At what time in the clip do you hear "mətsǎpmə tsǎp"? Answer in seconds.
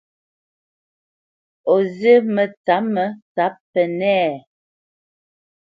2.35-3.53